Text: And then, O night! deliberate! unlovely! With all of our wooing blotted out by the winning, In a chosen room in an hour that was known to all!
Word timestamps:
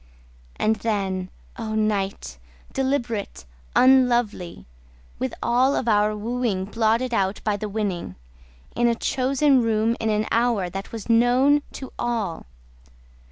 And 0.55 0.77
then, 0.77 1.29
O 1.57 1.75
night! 1.75 2.39
deliberate! 2.73 3.45
unlovely! 3.75 4.65
With 5.19 5.35
all 5.43 5.75
of 5.75 5.87
our 5.87 6.17
wooing 6.17 6.65
blotted 6.65 7.13
out 7.13 7.39
by 7.43 7.55
the 7.55 7.69
winning, 7.69 8.15
In 8.75 8.87
a 8.87 8.95
chosen 8.95 9.61
room 9.61 9.95
in 9.99 10.09
an 10.09 10.25
hour 10.31 10.71
that 10.71 10.91
was 10.91 11.07
known 11.07 11.61
to 11.73 11.93
all! 11.99 12.47